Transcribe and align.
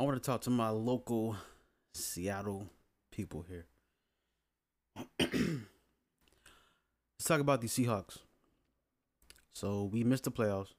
I 0.00 0.04
want 0.04 0.16
to 0.16 0.24
talk 0.24 0.42
to 0.42 0.50
my 0.50 0.68
local 0.68 1.36
Seattle 1.92 2.68
people 3.10 3.44
here. 3.48 3.66
Let's 5.18 5.64
talk 7.24 7.40
about 7.40 7.60
the 7.60 7.66
Seahawks. 7.66 8.18
So 9.52 9.90
we 9.92 10.04
missed 10.04 10.22
the 10.22 10.30
playoffs. 10.30 10.74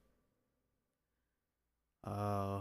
Uh 2.02 2.60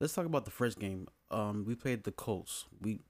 let's 0.00 0.12
talk 0.12 0.26
about 0.26 0.44
the 0.44 0.50
first 0.50 0.80
game. 0.80 1.06
Um 1.30 1.64
we 1.64 1.76
played 1.76 2.02
the 2.02 2.10
Colts. 2.10 2.64
We 2.80 3.02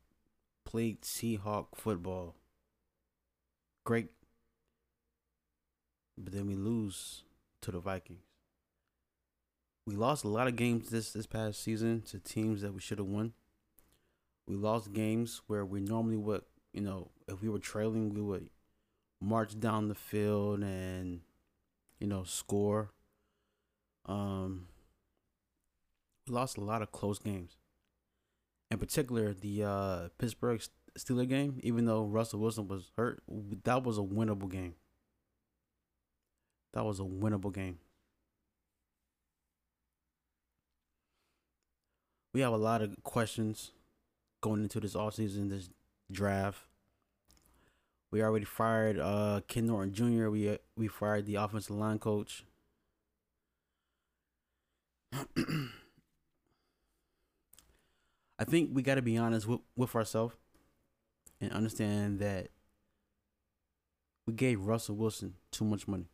played 0.66 1.00
Seahawk 1.00 1.68
football. 1.76 2.34
Great. 3.86 4.08
But 6.18 6.34
then 6.34 6.46
we 6.46 6.56
lose 6.56 7.22
to 7.62 7.70
the 7.70 7.80
Vikings. 7.80 8.27
We 9.88 9.96
lost 9.96 10.22
a 10.22 10.28
lot 10.28 10.48
of 10.48 10.54
games 10.54 10.90
this 10.90 11.14
this 11.14 11.24
past 11.24 11.62
season 11.62 12.02
to 12.10 12.18
teams 12.18 12.60
that 12.60 12.74
we 12.74 12.80
should 12.80 12.98
have 12.98 13.06
won. 13.06 13.32
We 14.46 14.54
lost 14.54 14.92
games 14.92 15.40
where 15.46 15.64
we 15.64 15.80
normally 15.80 16.18
would, 16.18 16.42
you 16.74 16.82
know, 16.82 17.08
if 17.26 17.40
we 17.40 17.48
were 17.48 17.58
trailing, 17.58 18.12
we 18.12 18.20
would 18.20 18.50
march 19.18 19.58
down 19.58 19.88
the 19.88 19.94
field 19.94 20.60
and 20.62 21.22
you 22.00 22.06
know 22.06 22.22
score. 22.22 22.90
Um, 24.04 24.66
we 26.26 26.34
lost 26.34 26.58
a 26.58 26.62
lot 26.62 26.82
of 26.82 26.92
close 26.92 27.18
games. 27.18 27.56
In 28.70 28.76
particular, 28.76 29.32
the 29.32 29.64
uh, 29.64 30.08
Pittsburgh 30.18 30.60
Steeler 30.98 31.26
game, 31.26 31.60
even 31.62 31.86
though 31.86 32.04
Russell 32.04 32.40
Wilson 32.40 32.68
was 32.68 32.92
hurt, 32.98 33.22
that 33.64 33.84
was 33.84 33.96
a 33.96 34.02
winnable 34.02 34.50
game. 34.50 34.74
That 36.74 36.84
was 36.84 37.00
a 37.00 37.04
winnable 37.04 37.54
game. 37.54 37.78
We 42.32 42.40
have 42.40 42.52
a 42.52 42.58
lot 42.58 42.82
of 42.82 43.02
questions 43.02 43.72
going 44.40 44.62
into 44.62 44.80
this 44.80 44.94
offseason, 44.94 45.50
this 45.50 45.70
draft. 46.10 46.60
We 48.10 48.22
already 48.22 48.44
fired 48.44 48.98
uh, 48.98 49.40
Ken 49.48 49.66
Norton 49.66 49.92
Jr. 49.92 50.28
We 50.28 50.48
uh, 50.48 50.56
we 50.76 50.88
fired 50.88 51.26
the 51.26 51.34
offensive 51.36 51.76
line 51.76 51.98
coach. 51.98 52.44
I 58.38 58.44
think 58.44 58.70
we 58.72 58.82
got 58.82 58.94
to 58.94 59.02
be 59.02 59.18
honest 59.18 59.46
with, 59.46 59.60
with 59.76 59.94
ourselves 59.94 60.36
and 61.40 61.52
understand 61.52 62.20
that 62.20 62.48
we 64.26 64.32
gave 64.34 64.60
Russell 64.60 64.96
Wilson 64.96 65.34
too 65.50 65.64
much 65.64 65.88
money. 65.88 66.06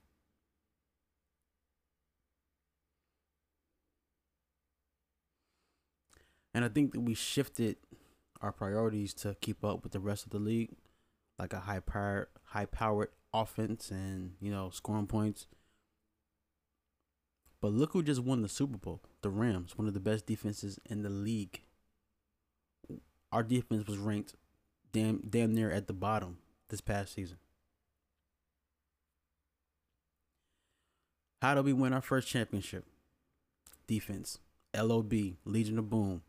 And 6.55 6.65
I 6.65 6.69
think 6.69 6.93
that 6.93 7.01
we 7.01 7.15
shifted 7.15 7.77
our 8.41 8.53
priorities 8.53 9.13
to 9.15 9.37
keep 9.41 9.65
up 9.65 9.83
with 9.83 9.93
the 9.93 10.01
rest 10.01 10.25
of 10.25 10.31
the 10.31 10.39
league, 10.39 10.71
like 11.39 11.53
a 11.53 11.61
high 11.61 11.81
power, 11.81 12.29
high 12.45 12.67
powered 12.67 13.09
offense 13.33 13.91
and 13.91 14.35
you 14.41 14.51
know 14.51 14.71
scoring 14.71 15.09
points. 15.09 15.49
But 17.61 17.73
look 17.73 17.93
who 17.93 18.03
just 18.03 18.23
won 18.23 18.43
the 18.43 18.49
Super 18.49 18.77
Bowl. 18.77 19.03
The 19.23 19.31
Rams, 19.31 19.77
one 19.77 19.89
of 19.89 19.95
the 19.95 20.01
best 20.01 20.27
defenses 20.27 20.79
in 20.89 21.03
the 21.03 21.09
league. 21.09 21.63
Our 23.33 23.43
defense 23.43 23.87
was 23.87 23.99
ranked 23.99 24.35
damn 24.93 25.19
damn 25.29 25.53
near 25.53 25.71
at 25.71 25.89
the 25.89 25.93
bottom 25.93 26.39
this 26.69 26.81
past 26.81 27.15
season. 27.15 27.39
How 31.43 31.55
do 31.55 31.63
we 31.63 31.73
win 31.73 31.93
our 31.93 32.01
first 32.01 32.29
championship? 32.29 32.87
Defense. 33.87 34.39
LOB, 34.75 35.13
Legion 35.45 35.79
of 35.79 35.91
Boom. 35.91 36.23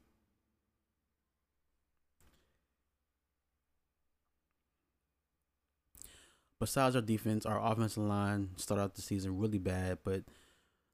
Besides 6.60 6.96
our 6.96 7.02
defense, 7.02 7.46
our 7.46 7.60
offensive 7.72 8.04
line 8.04 8.50
started 8.56 8.84
out 8.84 8.96
the 8.96 9.02
season 9.02 9.38
really 9.38 9.60
bad, 9.60 10.00
but 10.04 10.24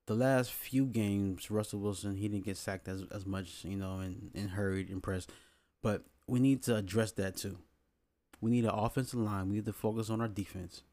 the 0.07 0.15
last 0.15 0.51
few 0.51 0.85
games, 0.85 1.49
Russell 1.51 1.79
Wilson 1.79 2.15
he 2.15 2.27
didn't 2.27 2.45
get 2.45 2.57
sacked 2.57 2.87
as 2.87 3.03
as 3.11 3.25
much, 3.25 3.63
you 3.63 3.77
know, 3.77 3.99
and 3.99 4.31
and 4.35 4.51
hurried 4.51 4.89
and 4.89 5.01
pressed. 5.01 5.31
But 5.81 6.03
we 6.27 6.39
need 6.39 6.63
to 6.63 6.75
address 6.75 7.11
that 7.13 7.37
too. 7.37 7.57
We 8.39 8.51
need 8.51 8.65
an 8.65 8.71
offensive 8.71 9.19
line. 9.19 9.49
We 9.49 9.55
need 9.55 9.65
to 9.65 9.73
focus 9.73 10.09
on 10.09 10.21
our 10.21 10.27
defense. 10.27 10.83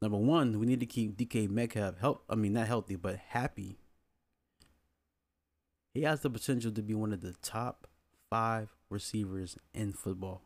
Number 0.00 0.16
one, 0.16 0.58
we 0.58 0.66
need 0.66 0.80
to 0.80 0.86
keep 0.86 1.16
DK 1.16 1.50
Metcalf 1.50 1.98
help. 1.98 2.24
I 2.28 2.34
mean, 2.34 2.54
not 2.54 2.66
healthy, 2.66 2.96
but 2.96 3.16
happy. 3.16 3.76
He 5.92 6.02
has 6.02 6.20
the 6.20 6.30
potential 6.30 6.72
to 6.72 6.82
be 6.82 6.94
one 6.94 7.12
of 7.12 7.20
the 7.20 7.34
top 7.42 7.86
five 8.30 8.74
receivers 8.88 9.58
in 9.74 9.92
football. 9.92 10.42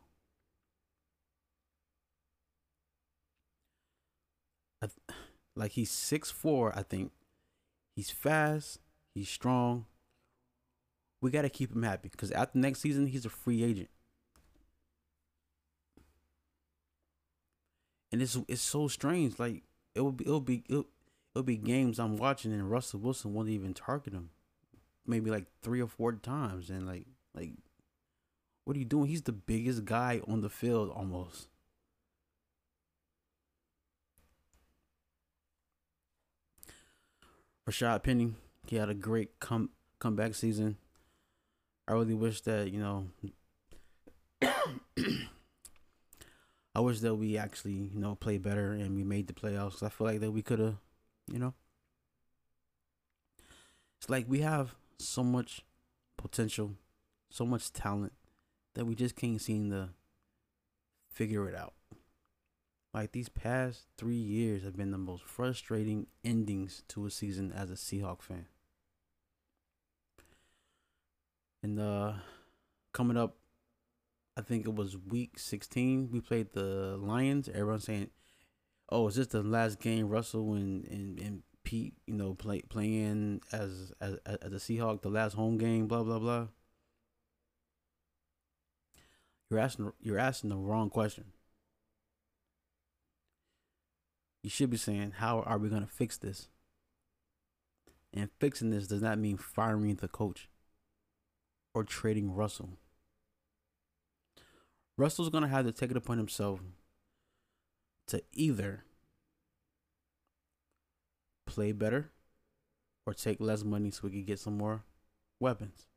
Like 5.55 5.71
he's 5.71 5.91
six 5.91 6.31
four, 6.31 6.73
I 6.77 6.83
think. 6.83 7.11
He's 7.95 8.09
fast. 8.09 8.79
He's 9.13 9.29
strong. 9.29 9.85
We 11.21 11.31
got 11.31 11.43
to 11.43 11.49
keep 11.49 11.73
him 11.73 11.83
happy 11.83 12.09
because 12.09 12.31
after 12.31 12.59
next 12.59 12.81
season, 12.81 13.07
he's 13.07 13.25
a 13.25 13.29
free 13.29 13.63
agent. 13.63 13.89
And 18.11 18.21
it's 18.21 18.37
it's 18.47 18.61
so 18.61 18.87
strange. 18.87 19.39
Like 19.39 19.63
it 19.95 20.01
will 20.01 20.11
be 20.11 20.25
it'll 20.25 20.41
be 20.41 20.63
it'll, 20.69 20.85
it'll 21.33 21.43
be 21.43 21.57
games 21.57 21.99
I'm 21.99 22.17
watching 22.17 22.53
and 22.53 22.69
Russell 22.69 22.99
Wilson 22.99 23.33
won't 23.33 23.49
even 23.49 23.73
target 23.73 24.13
him, 24.13 24.29
maybe 25.07 25.31
like 25.31 25.45
three 25.63 25.81
or 25.81 25.87
four 25.87 26.13
times. 26.13 26.69
And 26.69 26.85
like 26.85 27.07
like, 27.33 27.51
what 28.65 28.75
are 28.75 28.79
you 28.79 28.85
doing? 28.85 29.07
He's 29.07 29.23
the 29.23 29.31
biggest 29.31 29.85
guy 29.85 30.21
on 30.27 30.41
the 30.41 30.49
field 30.49 30.91
almost. 30.91 31.47
Rashaad 37.67 38.03
Penny, 38.03 38.33
he 38.67 38.75
had 38.75 38.89
a 38.89 38.93
great 38.93 39.39
come 39.39 39.71
comeback 39.99 40.35
season. 40.35 40.77
I 41.87 41.93
really 41.93 42.13
wish 42.13 42.41
that 42.41 42.71
you 42.71 42.79
know. 42.79 43.07
I 46.75 46.81
wish 46.81 46.99
that 46.99 47.15
we 47.15 47.37
actually 47.37 47.89
you 47.93 47.99
know 47.99 48.15
play 48.15 48.37
better 48.37 48.71
and 48.73 48.95
we 48.95 49.03
made 49.03 49.27
the 49.27 49.33
playoffs. 49.33 49.81
I 49.81 49.89
feel 49.89 50.05
like 50.05 50.19
that 50.19 50.31
we 50.31 50.43
could 50.43 50.59
have, 50.59 50.75
you 51.31 51.39
know. 51.39 51.53
It's 53.97 54.09
like 54.09 54.25
we 54.27 54.41
have 54.41 54.75
so 54.99 55.23
much 55.23 55.61
potential, 56.17 56.73
so 57.31 57.45
much 57.45 57.73
talent 57.73 58.13
that 58.75 58.85
we 58.85 58.93
just 58.93 59.15
can't 59.15 59.41
seem 59.41 59.71
to 59.71 59.89
figure 61.09 61.49
it 61.49 61.55
out. 61.55 61.73
Like 62.95 63.11
these 63.11 63.27
past 63.27 63.87
three 63.97 64.15
years 64.15 64.63
have 64.63 64.77
been 64.77 64.91
the 64.91 64.97
most 64.97 65.25
frustrating 65.25 66.07
endings 66.23 66.81
to 66.87 67.05
a 67.05 67.11
season 67.11 67.51
as 67.51 67.69
a 67.69 67.73
Seahawk 67.73 68.21
fan. 68.21 68.45
And 71.61 71.77
uh 71.77 72.13
coming 72.93 73.17
up, 73.17 73.35
I 74.37 74.41
think 74.43 74.65
it 74.65 74.73
was 74.73 74.95
week 74.95 75.37
sixteen, 75.37 76.09
we 76.09 76.21
played 76.21 76.53
the 76.53 76.95
Lions. 76.97 77.49
Everyone's 77.49 77.83
saying, 77.83 78.11
Oh, 78.87 79.09
is 79.09 79.15
this 79.15 79.27
the 79.27 79.43
last 79.43 79.81
game 79.81 80.07
Russell 80.07 80.53
and, 80.53 80.85
and, 80.85 81.19
and 81.19 81.43
Pete, 81.65 81.95
you 82.07 82.13
know, 82.13 82.33
play 82.33 82.61
playing 82.61 83.41
as 83.51 83.91
as 83.99 84.15
as 84.25 84.53
a 84.53 84.55
Seahawk, 84.55 85.01
the 85.01 85.09
last 85.09 85.33
home 85.33 85.57
game, 85.57 85.87
blah 85.87 86.03
blah 86.03 86.19
blah. 86.19 86.47
You're 89.49 89.59
asking 89.59 89.91
you're 89.99 90.17
asking 90.17 90.51
the 90.51 90.55
wrong 90.55 90.89
question 90.89 91.33
you 94.45 94.51
should 94.51 94.69
be 94.69 94.77
saying, 94.77 95.13
how 95.17 95.41
are 95.41 95.57
we 95.57 95.69
going 95.69 95.81
to 95.81 95.91
fix 95.91 96.17
this? 96.17 96.49
And 98.13 98.29
fixing 98.39 98.69
this 98.69 98.85
does 98.85 99.01
not 99.01 99.17
mean 99.17 99.37
firing 99.37 99.95
the 99.95 100.07
coach 100.07 100.49
or 101.73 101.83
trading 101.83 102.31
Russell. 102.31 102.69
Russell's 104.99 105.29
going 105.29 105.41
to 105.41 105.49
have 105.49 105.65
to 105.65 105.71
take 105.71 105.89
it 105.89 105.97
upon 105.97 106.19
himself 106.19 106.59
to 108.05 108.21
either 108.33 108.83
play 111.47 111.71
better 111.71 112.11
or 113.07 113.15
take 113.15 113.39
less 113.39 113.63
money 113.63 113.89
so 113.89 114.01
we 114.03 114.11
can 114.11 114.25
get 114.25 114.37
some 114.37 114.59
more 114.59 114.83
weapons, 115.39 115.87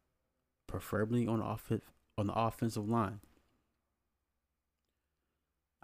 preferably 0.66 1.26
on 1.26 1.42
off- 1.42 1.70
on 2.16 2.28
the 2.28 2.32
offensive 2.34 2.88
line. 2.88 3.20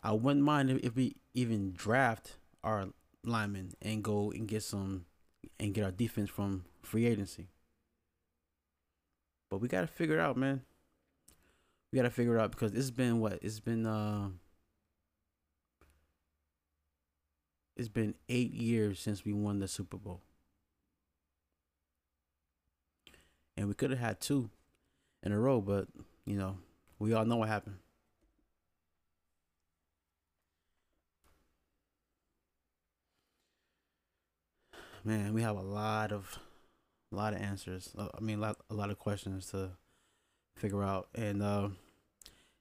I 0.03 0.13
wouldn't 0.13 0.47
mind 0.47 0.71
if 0.71 0.97
we 0.97 1.17
even 1.35 1.75
draft 1.75 2.39
our 2.65 2.89
linemen 3.25 3.73
and 3.81 4.03
go 4.03 4.33
and 4.33 4.49
get 4.49 4.63
some 4.63 5.05
and 5.61 5.73
get 5.75 5.85
our 5.85 5.91
defense 5.91 6.31
from 6.31 6.65
free 6.83 7.07
agency. 7.07 7.49
But 9.51 9.59
we 9.61 9.69
gotta 9.69 9.87
figure 9.87 10.19
it 10.19 10.21
out, 10.21 10.37
man. 10.37 10.63
We 11.93 11.97
gotta 11.97 12.11
figure 12.11 12.37
it 12.37 12.41
out 12.41 12.51
because 12.51 12.75
it's 12.75 12.91
been 12.91 13.21
what? 13.21 13.39
It's 13.43 13.61
been 13.61 13.87
uh 13.87 14.31
it's 17.77 17.89
been 17.89 18.15
eight 18.29 18.53
years 18.53 18.99
since 18.99 19.25
we 19.25 19.33
won 19.33 19.61
the 19.61 19.69
Super 19.69 19.97
Bowl. 19.97 20.23
and 23.57 23.69
we 23.69 23.75
could 23.75 23.91
have 23.91 23.99
had 23.99 24.21
two 24.21 24.51
in 25.23 25.33
a 25.33 25.39
row, 25.39 25.61
but 25.61 25.89
you 26.25 26.37
know, 26.37 26.59
we 26.99 27.13
all 27.13 27.25
know 27.25 27.37
what 27.37 27.49
happened. 27.49 27.77
Man, 35.05 35.35
we 35.35 35.43
have 35.43 35.57
a 35.57 35.63
lot 35.63 36.13
of, 36.13 36.39
a 37.13 37.17
lot 37.17 37.35
of 37.35 37.41
answers. 37.43 37.91
Uh, 37.97 38.09
I 38.17 38.21
mean, 38.21 38.39
a 38.39 38.41
lot, 38.41 38.57
a 38.71 38.75
lot 38.75 38.91
of 38.91 38.99
questions 38.99 39.51
to 39.51 39.73
figure 40.57 40.83
out, 40.83 41.09
and 41.15 41.43
uh, 41.43 41.69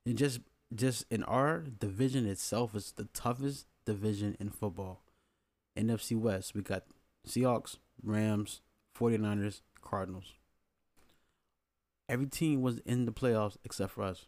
and 0.06 0.18
just 0.18 0.42
just 0.76 1.06
in 1.10 1.24
our 1.24 1.60
division 1.60 2.28
itself 2.28 2.76
is 2.76 2.92
the 2.92 3.06
toughest 3.14 3.68
division 3.86 4.36
in 4.42 4.50
football. 4.50 5.04
NFC 5.78 6.20
West, 6.20 6.54
we 6.54 6.62
got 6.62 6.84
Seahawks, 7.26 7.78
Rams, 8.04 8.62
49ers, 9.00 9.62
Cardinals. 9.82 10.34
Every 12.10 12.28
team 12.28 12.62
was 12.62 12.80
in 12.80 13.06
the 13.06 13.14
playoffs 13.14 13.58
except 13.64 13.94
for 13.94 14.04
us. 14.04 14.26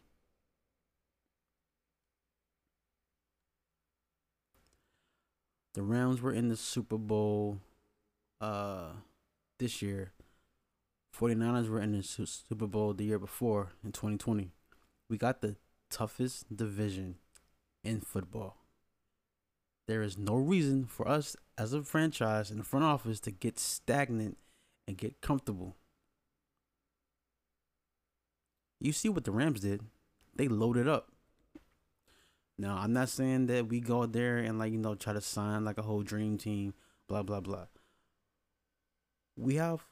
The 5.74 5.82
Rams 5.82 6.22
were 6.22 6.32
in 6.32 6.48
the 6.48 6.56
Super 6.56 6.96
Bowl 6.96 7.60
uh 8.40 8.92
this 9.58 9.82
year. 9.82 10.12
49ers 11.18 11.68
were 11.68 11.80
in 11.80 11.92
the 11.92 12.02
Super 12.02 12.66
Bowl 12.66 12.92
the 12.92 13.04
year 13.04 13.18
before 13.18 13.72
in 13.82 13.90
2020. 13.92 14.52
We 15.08 15.16
got 15.16 15.40
the 15.40 15.56
toughest 15.90 16.54
division 16.54 17.16
in 17.82 18.00
football. 18.00 18.58
There 19.86 20.02
is 20.02 20.18
no 20.18 20.34
reason 20.34 20.84
for 20.84 21.08
us 21.08 21.36
as 21.56 21.72
a 21.72 21.82
franchise 21.82 22.50
in 22.50 22.58
the 22.58 22.64
front 22.64 22.84
office 22.84 23.20
to 23.20 23.30
get 23.30 23.58
stagnant 23.58 24.36
and 24.86 24.98
get 24.98 25.20
comfortable. 25.20 25.76
You 28.80 28.92
see 28.92 29.08
what 29.08 29.24
the 29.24 29.32
Rams 29.32 29.60
did. 29.60 29.82
They 30.34 30.48
loaded 30.48 30.86
up. 30.86 31.12
Now, 32.58 32.76
I'm 32.78 32.92
not 32.92 33.08
saying 33.08 33.46
that 33.46 33.68
we 33.68 33.80
go 33.80 34.06
there 34.06 34.38
and 34.38 34.58
like, 34.58 34.72
you 34.72 34.78
know, 34.78 34.94
try 34.94 35.12
to 35.12 35.20
sign 35.20 35.64
like 35.64 35.78
a 35.78 35.82
whole 35.82 36.02
dream 36.02 36.36
team, 36.36 36.74
blah 37.08 37.22
blah 37.22 37.40
blah. 37.40 37.66
We 39.36 39.56
have 39.56 39.84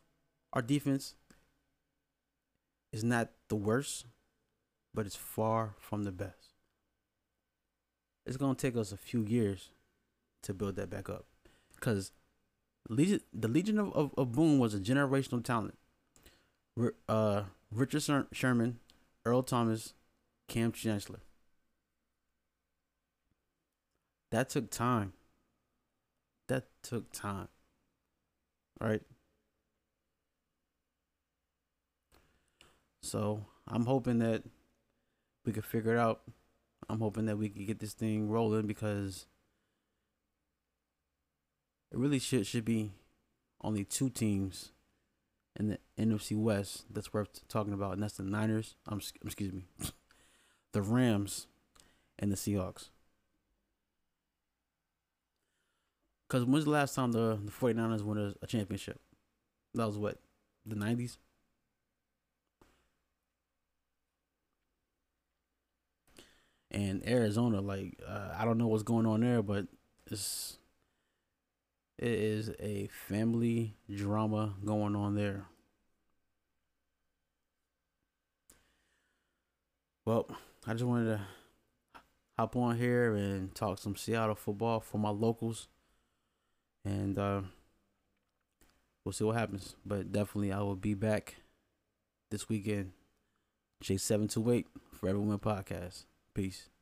our 0.53 0.63
defense 0.63 1.15
is 2.93 3.05
not 3.05 3.31
the 3.49 3.57
worst, 3.57 4.07
but 4.95 5.07
it's 5.07 5.17
far 5.17 5.75
from 5.79 6.05
the 6.05 6.13
best. 6.13 6.55
It's 8.25 8.37
gonna 8.37 8.55
take 8.55 8.77
us 8.77 8.93
a 8.93 8.97
few 8.97 9.23
years 9.23 9.71
to 10.43 10.55
build 10.55 10.77
that 10.77 10.91
back 10.91 11.09
up, 11.11 11.27
because 11.75 12.13
Legion, 12.89 13.21
the 13.33 13.49
Legion 13.49 13.79
of, 13.79 13.93
of, 13.95 14.15
of 14.17 14.33
Boom 14.33 14.59
was 14.59 14.75
a 14.75 14.79
generational 14.79 15.43
talent. 15.43 15.77
Uh, 17.09 17.45
Richard 17.71 18.27
Sherman, 18.33 18.79
Earl 19.25 19.43
Thomas, 19.43 19.95
Kam 20.49 20.73
Chancellor. 20.73 21.21
That 24.31 24.49
took 24.49 24.71
time. 24.71 25.13
That 26.49 26.67
took 26.83 27.13
time. 27.13 27.49
All 28.81 28.89
right. 28.89 29.03
So 33.05 33.45
I'm 33.69 33.85
hoping 33.85 34.19
that 34.21 34.43
we 35.45 35.53
could 35.53 35.65
figure 35.65 35.93
it 35.95 35.99
out. 35.99 36.23
I'm 36.89 37.01
hoping 37.01 37.27
that 37.27 37.37
we 37.37 37.49
could 37.49 37.67
get 37.67 37.79
this 37.79 37.93
thing 37.93 38.29
rolling 38.29 38.67
because 38.67 39.27
it 41.93 41.99
really 41.99 42.19
should 42.19 42.47
should 42.47 42.65
be 42.65 42.93
only 43.63 43.85
two 43.85 44.09
teams 44.11 44.73
in 45.57 45.69
the 45.69 45.79
NFC 45.99 46.37
West 46.37 46.87
that's 46.91 47.13
worth 47.13 47.47
talking 47.49 47.73
about, 47.73 47.93
and 47.93 48.03
that's 48.03 48.17
the 48.17 48.23
Niners. 48.23 48.75
I'm 48.89 49.01
excuse 49.25 49.53
me, 49.53 49.67
the 50.73 50.83
Rams, 50.83 51.47
and 52.19 52.33
the 52.33 52.37
Seahawks. 52.37 52.89
Because 56.27 56.47
when's 56.47 56.65
the 56.65 56.71
last 56.71 56.95
time 56.95 57.13
the, 57.13 57.39
the 57.45 57.53
49ers 57.53 58.03
won 58.03 58.19
a, 58.19 58.35
a 58.43 58.47
championship? 58.47 58.99
That 59.75 59.87
was 59.87 59.99
what? 59.99 60.19
The 60.67 60.75
90s? 60.75 61.19
And 66.75 67.07
Arizona, 67.09 67.61
like 67.61 68.01
uh, 68.07 68.35
I 68.37 68.45
don't 68.45 68.59
know 68.59 68.67
what's 68.67 68.83
going 68.83 69.07
on 69.07 69.21
there, 69.21 69.43
but 69.43 69.67
it's 70.11 70.59
it 71.97 72.11
is 72.11 72.51
a 72.59 72.89
family 72.89 73.77
drama 73.95 74.55
going 74.65 74.97
on 74.97 75.15
there. 75.15 75.47
Well, 80.05 80.29
I 80.67 80.73
just 80.73 80.85
wanted 80.85 81.17
to 81.17 81.21
hop 82.37 82.57
on 82.57 82.77
here 82.77 83.15
and 83.15 83.55
talk 83.55 83.79
some 83.79 83.95
Seattle 83.95 84.35
football 84.35 84.81
for 84.81 84.99
my 84.99 85.11
locals, 85.11 85.69
and 86.85 87.17
uh, 87.17 87.43
we'll 89.05 89.13
see 89.13 89.25
what 89.25 89.37
happens. 89.37 89.77
But 89.87 90.11
definitely, 90.11 90.53
I 90.53 90.59
will 90.59 90.75
be 90.75 90.95
back 90.95 91.37
this 92.33 92.49
weekend. 92.49 92.91
J 93.81 93.97
seven 93.97 94.27
two 94.27 94.51
eight 94.51 94.67
for 94.93 95.09
Everyone 95.09 95.39
Podcast. 95.39 96.05
Peace. 96.35 96.74